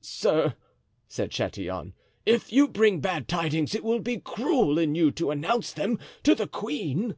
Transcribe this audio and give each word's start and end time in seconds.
"Sir," 0.00 0.54
said 1.06 1.30
Chatillon, 1.32 1.92
"if 2.24 2.50
you 2.50 2.66
bring 2.66 3.00
bad 3.02 3.28
tidings 3.28 3.74
it 3.74 3.84
will 3.84 3.98
be 3.98 4.16
cruel 4.16 4.78
in 4.78 4.94
you 4.94 5.10
to 5.10 5.30
announce 5.30 5.70
them 5.74 5.98
to 6.22 6.34
the 6.34 6.46
queen." 6.48 7.14